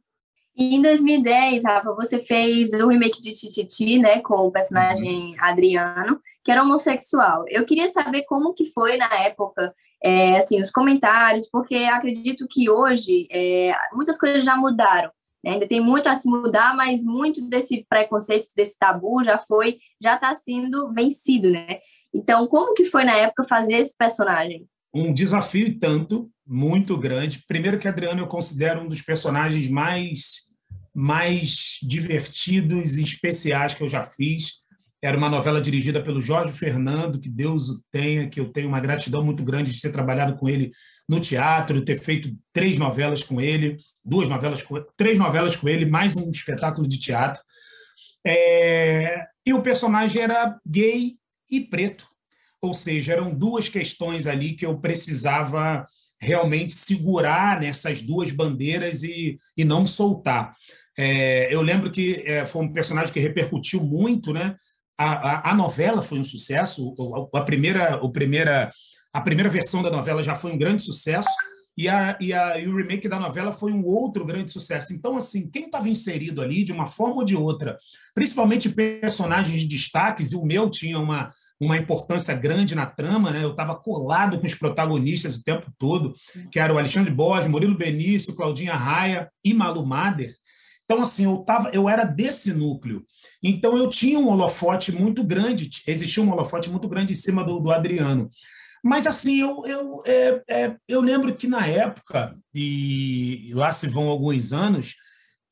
E 0.56 0.76
em 0.76 0.82
2010, 0.82 1.64
Rafa, 1.64 1.94
você 1.94 2.23
fez 2.25 2.73
o 2.75 2.88
remake 2.88 3.21
de 3.21 3.35
Tititi, 3.35 3.99
né, 3.99 4.21
com 4.21 4.35
o 4.35 4.52
personagem. 4.52 5.35
Adriano, 5.38 6.21
que 6.44 6.50
era 6.50 6.62
homossexual. 6.62 7.44
Eu 7.49 7.64
queria 7.64 7.88
saber 7.88 8.25
como 8.25 8.52
que 8.52 8.71
foi 8.73 8.97
na 8.97 9.12
época, 9.25 9.75
é, 10.02 10.37
assim, 10.37 10.61
os 10.61 10.71
comentários, 10.71 11.49
porque 11.49 11.76
acredito 11.76 12.47
que 12.50 12.68
hoje 12.68 13.26
é, 13.30 13.73
muitas 13.92 14.18
coisas 14.18 14.44
já 14.44 14.56
mudaram. 14.56 15.11
Né? 15.44 15.52
Ainda 15.52 15.66
tem 15.66 15.80
muito 15.80 16.09
a 16.09 16.14
se 16.14 16.28
mudar, 16.28 16.76
mas 16.76 17.04
muito 17.04 17.49
desse 17.49 17.85
preconceito, 17.88 18.49
desse 18.54 18.78
tabu 18.78 19.23
já 19.23 19.38
foi, 19.38 19.78
já 20.00 20.14
está 20.14 20.35
sendo 20.35 20.92
vencido, 20.92 21.50
né? 21.50 21.78
Então, 22.14 22.47
como 22.47 22.75
que 22.75 22.85
foi 22.85 23.04
na 23.04 23.16
época 23.16 23.42
fazer 23.44 23.75
esse 23.75 23.97
personagem? 23.97 24.68
Um 24.94 25.12
desafio 25.12 25.66
e 25.66 25.78
tanto, 25.78 26.30
muito 26.46 26.96
grande. 26.96 27.42
Primeiro 27.46 27.78
que 27.78 27.88
Adriano 27.88 28.20
eu 28.20 28.26
considero 28.26 28.82
um 28.82 28.88
dos 28.88 29.02
personagens 29.02 29.68
mais 29.68 30.52
mais 30.94 31.78
divertidos 31.82 32.99
e 32.99 33.02
especiais 33.02 33.75
que 33.75 33.82
eu 33.82 33.88
já 33.88 34.02
fiz. 34.02 34.61
Era 35.04 35.16
uma 35.16 35.28
novela 35.28 35.61
dirigida 35.61 36.00
pelo 36.02 36.22
Jorge 36.22 36.52
Fernando, 36.52 37.18
que 37.18 37.28
Deus 37.28 37.68
o 37.68 37.82
tenha, 37.90 38.28
que 38.28 38.38
eu 38.38 38.52
tenho 38.52 38.68
uma 38.68 38.78
gratidão 38.78 39.25
muito 39.25 39.42
grande 39.42 39.72
de 39.72 39.80
ter 39.80 39.90
trabalhado 39.90 40.37
com 40.37 40.49
ele 40.49 40.70
no 41.08 41.18
teatro, 41.18 41.84
ter 41.84 41.99
feito 41.99 42.32
três 42.52 42.78
novelas 42.78 43.25
com 43.25 43.40
ele, 43.40 43.76
duas 44.04 44.28
novelas, 44.28 44.62
com, 44.62 44.80
três 44.96 45.18
novelas 45.18 45.56
com 45.56 45.68
ele, 45.68 45.87
mais 45.87 46.14
um 46.14 46.30
espetáculo 46.30 46.87
de 46.87 47.00
teatro. 47.00 47.42
É, 48.25 49.25
e 49.44 49.52
o 49.52 49.62
personagem 49.62 50.22
era 50.22 50.56
gay 50.64 51.16
e 51.50 51.61
preto, 51.61 52.06
ou 52.62 52.73
seja, 52.73 53.12
eram 53.12 53.35
duas 53.35 53.69
questões 53.69 54.28
ali 54.28 54.52
que 54.52 54.64
eu 54.64 54.78
precisava 54.78 55.85
realmente 56.21 56.73
segurar 56.73 57.61
nessas 57.61 58.00
duas 58.00 58.31
bandeiras 58.31 59.02
e, 59.02 59.37
e 59.57 59.64
não 59.64 59.85
soltar. 59.85 60.54
É, 60.97 61.52
eu 61.52 61.61
lembro 61.61 61.90
que 61.90 62.23
é, 62.25 62.47
foi 62.47 62.64
um 62.64 62.73
personagem 62.73 63.12
que 63.12 63.19
repercutiu 63.19 63.83
muito, 63.83 64.33
né? 64.33 64.54
A, 64.97 65.49
a, 65.49 65.50
a 65.50 65.54
novela 65.54 66.02
foi 66.02 66.21
um 66.21 66.25
sucesso, 66.25 66.95
a, 67.35 67.38
a, 67.40 67.42
primeira, 67.42 67.97
o 67.97 68.12
primeira, 68.12 68.71
a 69.12 69.21
primeira 69.21 69.50
versão 69.50 69.83
da 69.83 69.90
novela 69.90 70.23
já 70.23 70.37
foi 70.37 70.52
um 70.52 70.59
grande 70.59 70.83
sucesso, 70.83 71.31
e, 71.76 71.88
a, 71.88 72.18
e, 72.20 72.32
a, 72.32 72.58
e 72.58 72.68
o 72.68 72.76
remake 72.76 73.08
da 73.08 73.18
novela 73.18 73.50
foi 73.50 73.72
um 73.72 73.84
outro 73.84 74.24
grande 74.24 74.52
sucesso. 74.52 74.92
Então, 74.92 75.16
assim, 75.16 75.48
quem 75.48 75.66
estava 75.66 75.88
inserido 75.88 76.42
ali, 76.42 76.64
de 76.64 76.72
uma 76.72 76.86
forma 76.86 77.16
ou 77.16 77.24
de 77.24 77.34
outra, 77.34 77.78
principalmente 78.14 78.68
personagens 78.68 79.62
de 79.62 79.66
destaques, 79.66 80.32
e 80.32 80.36
o 80.36 80.44
meu 80.44 80.68
tinha 80.68 80.98
uma, 80.98 81.30
uma 81.58 81.78
importância 81.78 82.34
grande 82.34 82.74
na 82.74 82.86
trama, 82.86 83.30
né? 83.30 83.42
eu 83.42 83.52
estava 83.52 83.74
colado 83.74 84.38
com 84.38 84.46
os 84.46 84.54
protagonistas 84.54 85.36
o 85.36 85.44
tempo 85.44 85.72
todo, 85.78 86.14
que 86.50 86.60
era 86.60 86.74
o 86.74 86.78
Alexandre 86.78 87.10
Borges, 87.10 87.48
Murilo 87.48 87.76
Benício, 87.76 88.34
Claudinha 88.34 88.74
Raia 88.74 89.30
e 89.42 89.54
Malu 89.54 89.86
Mader. 89.86 90.32
Então, 90.84 91.02
assim, 91.02 91.24
eu, 91.24 91.38
tava, 91.38 91.70
eu 91.72 91.88
era 91.88 92.04
desse 92.04 92.52
núcleo. 92.52 93.02
Então, 93.42 93.78
eu 93.78 93.88
tinha 93.88 94.18
um 94.18 94.28
holofote 94.28 94.92
muito 94.92 95.24
grande, 95.24 95.70
existia 95.86 96.22
um 96.22 96.30
holofote 96.30 96.68
muito 96.68 96.86
grande 96.86 97.12
em 97.12 97.16
cima 97.16 97.42
do, 97.42 97.58
do 97.60 97.70
Adriano. 97.70 98.28
Mas, 98.82 99.06
assim, 99.06 99.40
eu, 99.40 99.62
eu, 99.64 100.02
é, 100.04 100.42
é, 100.48 100.76
eu 100.88 101.00
lembro 101.00 101.34
que 101.34 101.46
na 101.46 101.64
época, 101.66 102.36
e 102.52 103.52
lá 103.54 103.70
se 103.70 103.88
vão 103.88 104.08
alguns 104.08 104.52
anos, 104.52 104.96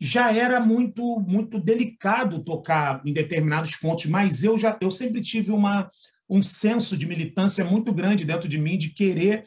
já 0.01 0.33
era 0.33 0.59
muito 0.59 1.21
muito 1.21 1.61
delicado 1.61 2.43
tocar 2.43 3.03
em 3.05 3.13
determinados 3.13 3.77
pontos, 3.77 4.07
mas 4.07 4.43
eu 4.43 4.59
já 4.59 4.77
eu 4.81 4.91
sempre 4.91 5.21
tive 5.21 5.53
uma, 5.53 5.89
um 6.29 6.43
senso 6.43 6.97
de 6.97 7.07
militância 7.07 7.65
muito 7.65 7.93
grande 7.93 8.25
dentro 8.25 8.49
de 8.49 8.59
mim 8.59 8.79
de 8.79 8.95
querer 8.95 9.45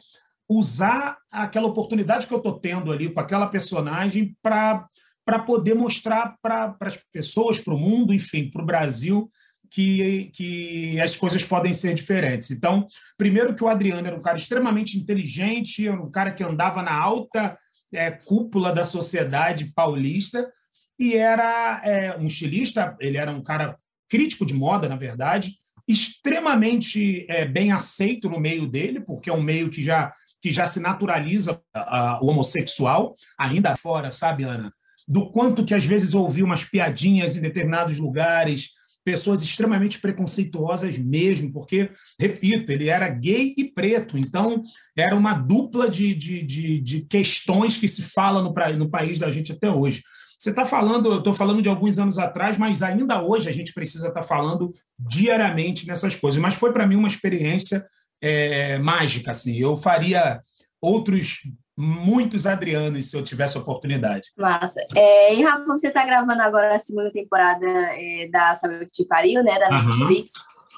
usar 0.48 1.18
aquela 1.30 1.66
oportunidade 1.66 2.26
que 2.26 2.32
eu 2.32 2.38
estou 2.38 2.58
tendo 2.60 2.92
ali 2.92 3.10
com 3.10 3.18
aquela 3.18 3.48
personagem 3.48 4.36
para 4.40 4.86
para 5.26 5.38
poder 5.38 5.74
mostrar 5.74 6.36
para 6.42 6.76
as 6.80 6.98
pessoas, 7.10 7.58
para 7.58 7.72
o 7.72 7.78
mundo, 7.78 8.12
enfim, 8.12 8.50
para 8.50 8.62
o 8.62 8.66
Brasil, 8.66 9.30
que, 9.70 10.30
que 10.34 11.00
as 11.00 11.16
coisas 11.16 11.44
podem 11.44 11.72
ser 11.72 11.94
diferentes. 11.94 12.50
Então, 12.50 12.86
primeiro 13.16 13.54
que 13.54 13.64
o 13.64 13.68
Adriano 13.68 14.06
era 14.06 14.16
um 14.16 14.22
cara 14.22 14.36
extremamente 14.36 14.98
inteligente, 14.98 15.88
um 15.88 16.10
cara 16.10 16.32
que 16.32 16.44
andava 16.44 16.82
na 16.82 16.94
alta 16.94 17.58
é, 17.92 18.10
cúpula 18.10 18.72
da 18.72 18.84
sociedade 18.84 19.72
paulista 19.74 20.50
e 20.98 21.14
era 21.14 21.80
é, 21.84 22.16
um 22.16 22.26
estilista, 22.26 22.96
ele 23.00 23.16
era 23.16 23.30
um 23.32 23.42
cara 23.42 23.76
crítico 24.08 24.46
de 24.46 24.54
moda, 24.54 24.88
na 24.88 24.96
verdade, 24.96 25.52
extremamente 25.86 27.26
é, 27.28 27.44
bem 27.44 27.72
aceito 27.72 28.28
no 28.28 28.40
meio 28.40 28.66
dele, 28.66 29.00
porque 29.00 29.28
é 29.28 29.32
um 29.32 29.42
meio 29.42 29.70
que 29.70 29.82
já, 29.82 30.10
que 30.40 30.50
já 30.50 30.66
se 30.66 30.80
naturaliza 30.80 31.60
a, 31.74 31.98
a, 31.98 32.20
o 32.22 32.28
homossexual, 32.28 33.14
ainda 33.38 33.76
fora, 33.76 34.10
sabe, 34.10 34.44
Ana? 34.44 34.72
do 35.06 35.30
quanto 35.30 35.64
que 35.64 35.74
às 35.74 35.84
vezes 35.84 36.14
ouvi 36.14 36.42
umas 36.42 36.64
piadinhas 36.64 37.36
em 37.36 37.40
determinados 37.40 37.98
lugares, 37.98 38.70
pessoas 39.04 39.42
extremamente 39.42 40.00
preconceituosas 40.00 40.96
mesmo, 40.96 41.52
porque, 41.52 41.90
repito, 42.18 42.72
ele 42.72 42.88
era 42.88 43.08
gay 43.08 43.54
e 43.56 43.64
preto, 43.64 44.16
então 44.16 44.62
era 44.96 45.14
uma 45.14 45.34
dupla 45.34 45.88
de, 45.90 46.14
de, 46.14 46.42
de, 46.42 46.80
de 46.80 47.00
questões 47.02 47.76
que 47.76 47.86
se 47.86 48.02
fala 48.02 48.42
no, 48.42 48.52
no 48.78 48.88
país 48.88 49.18
da 49.18 49.30
gente 49.30 49.52
até 49.52 49.70
hoje. 49.70 50.02
Você 50.38 50.50
está 50.50 50.66
falando, 50.66 51.10
eu 51.12 51.18
estou 51.18 51.32
falando 51.32 51.62
de 51.62 51.68
alguns 51.68 51.98
anos 51.98 52.18
atrás, 52.18 52.58
mas 52.58 52.82
ainda 52.82 53.22
hoje 53.22 53.48
a 53.48 53.52
gente 53.52 53.72
precisa 53.72 54.08
estar 54.08 54.20
tá 54.20 54.26
falando 54.26 54.72
diariamente 54.98 55.86
nessas 55.86 56.16
coisas. 56.16 56.40
Mas 56.40 56.54
foi 56.54 56.72
para 56.72 56.86
mim 56.86 56.96
uma 56.96 57.08
experiência 57.08 57.86
é, 58.20 58.78
mágica. 58.78 59.30
Assim. 59.30 59.56
Eu 59.56 59.76
faria 59.76 60.40
outros 60.82 61.40
muitos 61.76 62.46
Adrianos 62.46 63.10
se 63.10 63.16
eu 63.16 63.22
tivesse 63.22 63.58
oportunidade. 63.58 64.30
Massa. 64.36 64.80
É, 64.96 65.34
e 65.34 65.42
Rafa, 65.42 65.64
você 65.64 65.88
está 65.88 66.04
gravando 66.04 66.40
agora 66.42 66.74
a 66.74 66.78
segunda 66.78 67.12
temporada 67.12 67.66
é, 67.66 68.28
da 68.30 68.54
Sabe 68.54 68.80
que 68.86 68.90
te 68.90 69.06
pariu, 69.06 69.42
né, 69.42 69.58
da 69.58 69.70
uhum. 69.70 69.84
Netflix. 69.84 70.32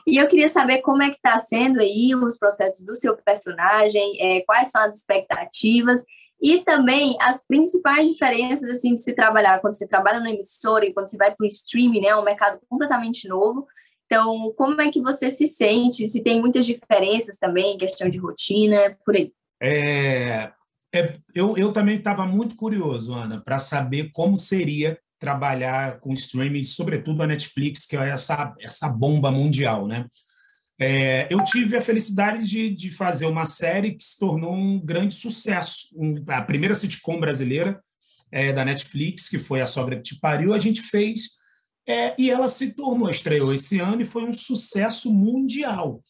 E 0.07 0.19
eu 0.19 0.29
queria 0.29 0.49
saber 0.49 0.83
como 0.83 1.03
é 1.03 1.11
que 1.11 1.17
está 1.17 1.39
sendo 1.39 1.81
aí 1.81 2.15
os 2.15 2.39
processos 2.39 2.85
do 2.85 2.95
seu 2.95 3.17
personagem, 3.17 4.17
é, 4.21 4.41
quais 4.43 4.71
são 4.71 4.81
as 4.83 4.97
expectativas 4.97 6.05
e 6.41 6.61
também 6.63 7.17
as 7.21 7.43
principais 7.45 8.09
diferenças 8.09 8.71
assim 8.71 8.95
de 8.95 9.03
se 9.03 9.15
trabalhar 9.15 9.61
quando 9.61 9.75
você 9.75 9.87
trabalha 9.87 10.21
na 10.21 10.31
emissora 10.31 10.87
e 10.87 10.93
quando 10.93 11.09
você 11.09 11.17
vai 11.17 11.35
para 11.35 11.45
o 11.45 11.49
streaming, 11.49 12.03
né, 12.03 12.09
é 12.09 12.17
um 12.17 12.25
mercado 12.25 12.61
completamente 12.69 13.29
novo. 13.29 13.67
Então, 14.07 14.53
como 14.57 14.81
é 14.81 14.89
que 14.91 15.03
você 15.03 15.31
se 15.31 15.49
sente? 15.49 16.07
Se 16.07 16.23
tem 16.23 16.41
muitas 16.41 16.65
diferenças 16.65 17.37
também, 17.37 17.77
questão 17.77 18.09
de 18.09 18.19
rotina, 18.19 18.97
por 19.05 19.17
aí. 19.17 19.33
É, 19.61 20.53
é, 20.97 21.19
eu, 21.35 21.57
eu 21.57 21.73
também 21.73 21.97
estava 21.97 22.27
muito 22.27 22.57
curioso, 22.57 23.15
Ana, 23.15 23.41
para 23.41 23.59
saber 23.59 24.11
como 24.13 24.37
seria 24.37 24.99
trabalhar 25.19 25.99
com 26.01 26.13
streaming, 26.13 26.63
sobretudo 26.63 27.23
a 27.23 27.27
Netflix, 27.27 27.87
que 27.87 27.97
é 27.97 28.11
essa, 28.11 28.55
essa 28.61 28.89
bomba 28.89 29.31
mundial, 29.31 29.87
né? 29.87 30.07
É, 30.79 31.27
eu 31.31 31.43
tive 31.43 31.77
a 31.77 31.81
felicidade 31.81 32.47
de, 32.47 32.69
de 32.69 32.91
fazer 32.91 33.27
uma 33.27 33.47
série 33.47 33.95
que 33.95 34.05
se 34.05 34.19
tornou 34.19 34.55
um 34.55 34.79
grande 34.79 35.15
sucesso. 35.15 35.89
Um, 35.95 36.23
a 36.29 36.43
primeira 36.43 36.75
sitcom 36.75 37.19
brasileira 37.19 37.81
é, 38.31 38.53
da 38.53 38.65
Netflix, 38.65 39.29
que 39.29 39.39
foi 39.39 39.63
A 39.63 39.67
Sogra 39.67 39.97
que 39.97 40.03
Te 40.03 40.21
Pariu, 40.21 40.53
a 40.53 40.59
gente 40.59 40.83
fez 40.83 41.31
é, 41.89 42.15
e 42.19 42.31
ela 42.31 42.49
se 42.49 42.75
tornou, 42.75 43.09
estreou 43.09 43.55
esse 43.55 43.79
ano 43.79 44.03
e 44.03 44.07
foi 44.07 44.25
um 44.25 44.33
sucesso 44.33 45.13
mundial. 45.13 46.03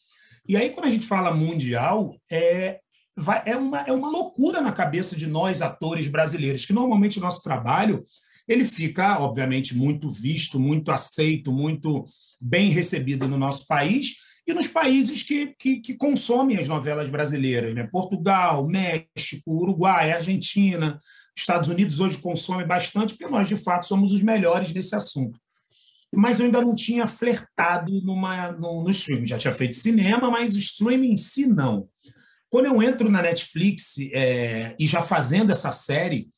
E 0.47 0.57
aí, 0.57 0.69
quando 0.69 0.87
a 0.87 0.89
gente 0.89 1.05
fala 1.05 1.33
mundial, 1.33 2.15
é, 2.29 2.79
vai, 3.17 3.41
é, 3.45 3.57
uma, 3.57 3.81
é 3.81 3.91
uma 3.91 4.09
loucura 4.09 4.61
na 4.61 4.71
cabeça 4.71 5.15
de 5.15 5.25
nós, 5.25 5.61
atores 5.61 6.07
brasileiros, 6.07 6.65
que 6.65 6.73
normalmente 6.73 7.17
o 7.17 7.21
nosso 7.21 7.41
trabalho 7.41 8.03
ele 8.47 8.63
fica, 8.63 9.19
obviamente, 9.19 9.75
muito 9.75 10.09
visto, 10.09 10.59
muito 10.59 10.91
aceito, 10.91 11.51
muito 11.51 12.05
bem 12.39 12.69
recebido 12.69 13.27
no 13.27 13.37
nosso 13.37 13.67
país 13.67 14.15
e 14.47 14.53
nos 14.53 14.67
países 14.67 15.23
que, 15.23 15.47
que, 15.59 15.81
que 15.81 15.95
consomem 15.95 16.57
as 16.57 16.67
novelas 16.67 17.09
brasileiras. 17.09 17.75
Né? 17.75 17.85
Portugal, 17.91 18.65
México, 18.65 19.51
Uruguai, 19.51 20.13
Argentina, 20.13 20.97
Estados 21.35 21.67
Unidos 21.67 21.99
hoje 21.99 22.17
consomem 22.19 22.65
bastante, 22.65 23.15
porque 23.15 23.31
nós, 23.31 23.49
de 23.49 23.57
fato, 23.57 23.85
somos 23.85 24.13
os 24.13 24.21
melhores 24.21 24.71
nesse 24.71 24.95
assunto. 24.95 25.37
Mas 26.15 26.39
eu 26.39 26.45
ainda 26.45 26.61
não 26.61 26.73
tinha 26.73 27.05
flertado 27.05 27.91
numa, 28.01 28.53
no, 28.53 28.89
streaming. 28.89 29.27
Já 29.27 29.37
tinha 29.37 29.53
feito 29.53 29.75
cinema, 29.75 30.31
mas 30.31 30.55
o 30.55 30.59
streaming 30.59 31.11
em 31.11 31.17
si 31.17 31.45
não. 31.45 31.89
Quando 32.49 32.65
eu 32.65 32.81
entro 32.81 33.09
na 33.09 33.21
Netflix 33.21 33.95
é, 34.13 34.75
e 34.79 34.87
já 34.87 35.01
fazendo 35.01 35.51
essa 35.51 35.71
série, 35.71 36.29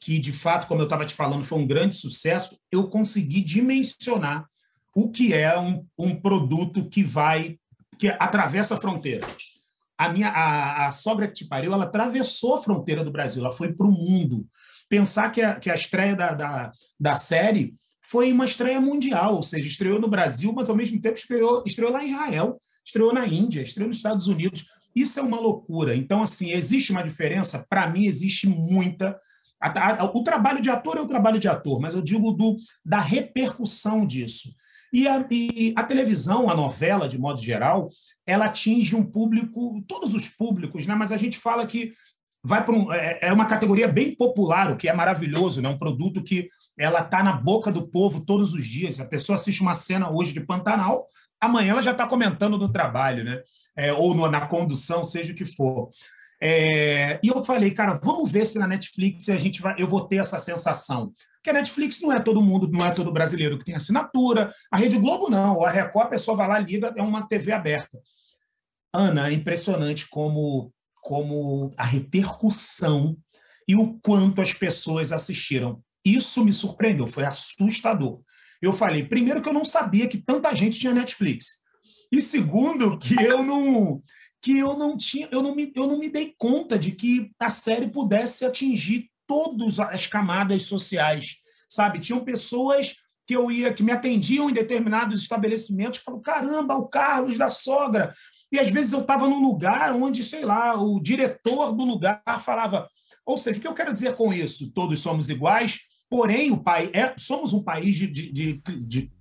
que 0.00 0.18
de 0.18 0.32
fato, 0.32 0.66
como 0.66 0.80
eu 0.80 0.84
estava 0.84 1.04
te 1.04 1.14
falando, 1.14 1.44
foi 1.44 1.58
um 1.58 1.66
grande 1.66 1.94
sucesso, 1.94 2.58
eu 2.70 2.88
consegui 2.88 3.40
dimensionar 3.40 4.46
o 4.94 5.10
que 5.10 5.32
é 5.32 5.58
um, 5.58 5.86
um 5.96 6.14
produto 6.14 6.88
que 6.88 7.02
vai, 7.04 7.56
que 7.98 8.08
atravessa 8.08 8.76
fronteiras. 8.76 9.52
A 9.96 10.08
minha 10.08 10.28
a, 10.28 10.86
a 10.86 10.90
sogra 10.90 11.28
que 11.28 11.34
te 11.34 11.44
pariu, 11.44 11.72
ela 11.72 11.84
atravessou 11.84 12.56
a 12.56 12.62
fronteira 12.62 13.04
do 13.04 13.12
Brasil, 13.12 13.44
ela 13.44 13.54
foi 13.54 13.72
para 13.72 13.86
o 13.86 13.92
mundo. 13.92 14.46
Pensar 14.88 15.30
que 15.30 15.40
a, 15.40 15.54
que 15.54 15.70
a 15.70 15.74
estreia 15.74 16.16
da, 16.16 16.34
da, 16.34 16.72
da 16.98 17.14
série 17.14 17.74
foi 18.04 18.32
uma 18.32 18.44
estreia 18.44 18.80
mundial, 18.80 19.36
ou 19.36 19.42
seja, 19.42 19.66
estreou 19.68 20.00
no 20.00 20.08
Brasil, 20.08 20.52
mas 20.52 20.68
ao 20.68 20.76
mesmo 20.76 21.00
tempo 21.00 21.16
estreou, 21.16 21.62
estreou 21.64 21.92
lá 21.92 22.02
em 22.02 22.08
Israel, 22.08 22.58
estreou 22.84 23.12
na 23.14 23.26
Índia, 23.26 23.62
estreou 23.62 23.88
nos 23.88 23.98
Estados 23.98 24.26
Unidos. 24.26 24.66
Isso 24.94 25.18
é 25.18 25.22
uma 25.22 25.40
loucura. 25.40 25.94
Então, 25.94 26.22
assim, 26.22 26.50
existe 26.50 26.92
uma 26.92 27.02
diferença? 27.02 27.66
Para 27.68 27.88
mim, 27.88 28.06
existe 28.06 28.46
muita. 28.46 29.18
O 30.12 30.22
trabalho 30.22 30.60
de 30.60 30.70
ator 30.70 30.96
é 30.96 31.00
o 31.00 31.06
trabalho 31.06 31.38
de 31.38 31.48
ator, 31.48 31.80
mas 31.80 31.94
eu 31.94 32.02
digo 32.02 32.32
do, 32.32 32.56
da 32.84 32.98
repercussão 32.98 34.06
disso. 34.06 34.52
E 34.92 35.08
a, 35.08 35.26
e 35.30 35.72
a, 35.74 35.82
televisão, 35.82 36.50
a 36.50 36.54
novela, 36.54 37.08
de 37.08 37.18
modo 37.18 37.40
geral, 37.40 37.88
ela 38.26 38.44
atinge 38.44 38.94
um 38.94 39.04
público, 39.04 39.82
todos 39.88 40.14
os 40.14 40.28
públicos, 40.28 40.86
né? 40.86 40.94
mas 40.94 41.10
a 41.10 41.16
gente 41.16 41.38
fala 41.38 41.66
que 41.66 41.92
vai 42.42 42.64
para 42.64 42.74
um, 42.74 42.92
é, 42.92 43.18
é 43.22 43.32
uma 43.32 43.46
categoria 43.46 43.86
bem 43.86 44.14
popular, 44.14 44.70
o 44.70 44.76
que 44.76 44.88
é 44.88 44.92
maravilhoso, 44.92 45.62
né? 45.62 45.68
um 45.68 45.78
produto 45.78 46.22
que 46.22 46.48
ela 46.76 47.00
está 47.00 47.22
na 47.22 47.32
boca 47.32 47.70
do 47.70 47.86
povo 47.86 48.20
todos 48.20 48.54
os 48.54 48.66
dias. 48.66 48.98
A 48.98 49.04
pessoa 49.04 49.36
assiste 49.36 49.60
uma 49.60 49.74
cena 49.74 50.10
hoje 50.10 50.32
de 50.32 50.40
Pantanal, 50.40 51.06
amanhã 51.40 51.72
ela 51.72 51.82
já 51.82 51.92
está 51.92 52.06
comentando 52.06 52.58
no 52.58 52.70
trabalho, 52.70 53.24
né? 53.24 53.42
É, 53.76 53.92
ou 53.92 54.14
no, 54.14 54.28
na 54.30 54.46
condução, 54.46 55.04
seja 55.04 55.32
o 55.32 55.36
que 55.36 55.44
for. 55.44 55.88
É, 56.40 57.20
e 57.22 57.28
eu 57.28 57.44
falei, 57.44 57.70
cara, 57.70 58.00
vamos 58.02 58.30
ver 58.32 58.46
se 58.46 58.58
na 58.58 58.66
Netflix 58.66 59.28
a 59.28 59.38
gente 59.38 59.62
vai, 59.62 59.76
eu 59.78 59.86
vou 59.86 60.06
ter 60.08 60.16
essa 60.16 60.38
sensação. 60.40 61.12
Porque 61.36 61.50
a 61.50 61.52
Netflix 61.52 62.00
não 62.00 62.12
é 62.12 62.20
todo 62.20 62.42
mundo, 62.42 62.68
não 62.68 62.84
é 62.84 62.92
todo 62.92 63.12
brasileiro 63.12 63.58
que 63.58 63.64
tem 63.64 63.74
assinatura. 63.74 64.52
A 64.70 64.76
Rede 64.76 64.96
Globo 64.98 65.28
não. 65.28 65.64
A 65.64 65.70
Record, 65.70 66.06
a 66.06 66.10
pessoa 66.10 66.36
vai 66.36 66.48
lá, 66.48 66.58
liga, 66.58 66.92
é 66.96 67.02
uma 67.02 67.26
TV 67.26 67.52
aberta. 67.52 67.98
Ana, 68.92 69.28
é 69.28 69.32
impressionante 69.32 70.08
como, 70.08 70.72
como 71.02 71.74
a 71.76 71.84
repercussão 71.84 73.18
e 73.68 73.74
o 73.74 73.98
quanto 74.00 74.40
as 74.40 74.54
pessoas 74.54 75.12
assistiram. 75.12 75.82
Isso 76.04 76.44
me 76.44 76.52
surpreendeu, 76.52 77.06
foi 77.06 77.24
assustador. 77.24 78.22
Eu 78.62 78.72
falei, 78.72 79.04
primeiro, 79.04 79.42
que 79.42 79.48
eu 79.48 79.52
não 79.52 79.64
sabia 79.64 80.08
que 80.08 80.18
tanta 80.18 80.54
gente 80.54 80.78
tinha 80.78 80.94
Netflix. 80.94 81.60
E 82.10 82.22
segundo, 82.22 82.96
que 82.96 83.14
eu 83.20 83.42
não 83.42 84.02
que 84.40 84.58
eu 84.58 84.76
não 84.76 84.96
tinha, 84.96 85.28
eu 85.30 85.40
não 85.40 85.54
me, 85.54 85.72
eu 85.76 85.86
não 85.86 85.98
me 86.00 86.08
dei 86.08 86.34
conta 86.36 86.76
de 86.76 86.90
que 86.90 87.30
a 87.38 87.48
série 87.48 87.88
pudesse 87.88 88.44
atingir 88.44 89.08
todas 89.24 89.78
as 89.78 90.08
camadas 90.08 90.64
sociais, 90.64 91.36
sabe? 91.68 92.00
Tinham 92.00 92.24
pessoas 92.24 92.96
que 93.24 93.36
eu 93.36 93.52
ia 93.52 93.72
que 93.72 93.84
me 93.84 93.92
atendiam 93.92 94.50
em 94.50 94.52
determinados 94.52 95.22
estabelecimentos, 95.22 96.00
falavam, 96.00 96.22
caramba, 96.22 96.74
o 96.74 96.88
Carlos 96.88 97.38
da 97.38 97.48
sogra. 97.48 98.12
E 98.52 98.58
às 98.58 98.68
vezes 98.68 98.92
eu 98.92 99.00
estava 99.00 99.26
num 99.26 99.40
lugar 99.40 99.94
onde, 99.96 100.22
sei 100.22 100.44
lá, 100.44 100.78
o 100.78 101.00
diretor 101.00 101.72
do 101.72 101.84
lugar 101.84 102.22
falava, 102.44 102.86
ou 103.24 103.38
seja, 103.38 103.58
o 103.58 103.62
que 103.62 103.66
eu 103.66 103.74
quero 103.74 103.92
dizer 103.92 104.14
com 104.14 104.30
isso? 104.30 104.70
Todos 104.72 105.00
somos 105.00 105.30
iguais, 105.30 105.80
porém 106.10 106.52
o 106.52 106.58
pai 106.58 106.90
é, 106.92 107.14
somos 107.16 107.54
um 107.54 107.62
país 107.62 107.96
de, 107.96 108.06
de, 108.06 108.62
de, 108.62 109.12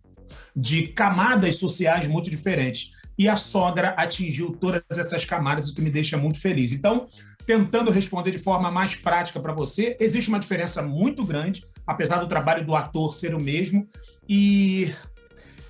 de, 0.54 0.88
camadas 0.90 1.56
sociais 1.56 2.08
muito 2.08 2.30
diferentes 2.30 2.92
e 3.18 3.30
a 3.30 3.38
sogra 3.38 3.92
atingiu 3.92 4.52
todas 4.52 4.84
essas 4.92 5.24
camadas, 5.24 5.70
o 5.70 5.76
que 5.76 5.82
me 5.82 5.90
deixa 5.90 6.18
muito 6.18 6.40
feliz. 6.40 6.74
Então, 6.74 7.08
tentando 7.46 7.90
responder 7.90 8.32
de 8.32 8.38
forma 8.38 8.70
mais 8.70 8.96
prática 8.96 9.40
para 9.40 9.54
você, 9.54 9.96
existe 10.00 10.30
uma 10.30 10.40
diferença 10.40 10.82
muito 10.82 11.24
grande, 11.24 11.64
apesar 11.88 12.20
do 12.20 12.28
trabalho 12.28 12.66
do 12.66 12.76
ator 12.76 13.14
ser 13.14 13.34
o 13.34 13.40
mesmo, 13.40 13.88
e 14.28 14.94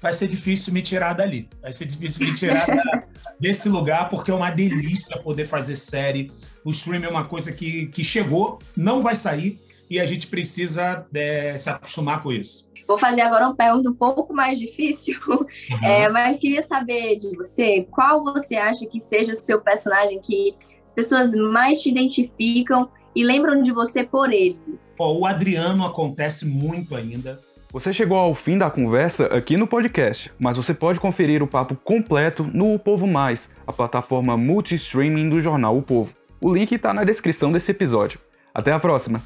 vai 0.01 0.13
ser 0.13 0.27
difícil 0.27 0.73
me 0.73 0.81
tirar 0.81 1.13
dali. 1.13 1.47
Vai 1.61 1.71
ser 1.71 1.85
difícil 1.85 2.25
me 2.25 2.33
tirar 2.33 2.65
da, 2.65 2.83
desse 3.39 3.69
lugar, 3.69 4.09
porque 4.09 4.31
é 4.31 4.33
uma 4.33 4.51
delícia 4.51 5.17
poder 5.17 5.47
fazer 5.47 5.75
série. 5.75 6.31
O 6.63 6.71
streaming 6.71 7.07
é 7.07 7.09
uma 7.09 7.25
coisa 7.25 7.51
que, 7.51 7.87
que 7.87 8.03
chegou, 8.03 8.59
não 8.75 9.01
vai 9.01 9.15
sair, 9.15 9.59
e 9.89 9.99
a 9.99 10.05
gente 10.05 10.27
precisa 10.27 11.05
é, 11.13 11.57
se 11.57 11.69
acostumar 11.69 12.21
com 12.21 12.31
isso. 12.31 12.69
Vou 12.87 12.97
fazer 12.97 13.21
agora 13.21 13.47
uma 13.47 13.55
pergunta 13.55 13.89
um 13.89 13.93
pouco 13.93 14.33
mais 14.33 14.59
difícil, 14.59 15.19
uhum. 15.27 15.45
é, 15.83 16.09
mas 16.09 16.37
queria 16.37 16.61
saber 16.61 17.17
de 17.17 17.35
você 17.35 17.87
qual 17.89 18.23
você 18.23 18.55
acha 18.55 18.85
que 18.85 18.99
seja 18.99 19.33
o 19.33 19.35
seu 19.35 19.61
personagem 19.61 20.19
que 20.19 20.55
as 20.85 20.93
pessoas 20.93 21.33
mais 21.33 21.81
te 21.81 21.89
identificam 21.89 22.89
e 23.15 23.23
lembram 23.23 23.61
de 23.61 23.71
você 23.71 24.03
por 24.03 24.31
ele. 24.31 24.59
o 24.97 25.25
Adriano 25.25 25.85
acontece 25.85 26.45
muito 26.45 26.95
ainda. 26.95 27.39
Você 27.71 27.93
chegou 27.93 28.17
ao 28.17 28.35
fim 28.35 28.57
da 28.57 28.69
conversa 28.69 29.27
aqui 29.27 29.55
no 29.55 29.65
podcast, 29.65 30.29
mas 30.37 30.57
você 30.57 30.73
pode 30.73 30.99
conferir 30.99 31.41
o 31.41 31.47
papo 31.47 31.73
completo 31.73 32.43
no 32.43 32.73
O 32.73 32.79
Povo 32.79 33.07
Mais, 33.07 33.53
a 33.65 33.71
plataforma 33.71 34.35
multi-streaming 34.35 35.29
do 35.29 35.39
jornal 35.39 35.77
O 35.77 35.81
Povo. 35.81 36.11
O 36.41 36.53
link 36.53 36.73
está 36.73 36.93
na 36.93 37.05
descrição 37.05 37.49
desse 37.49 37.71
episódio. 37.71 38.19
Até 38.53 38.73
a 38.73 38.79
próxima! 38.79 39.21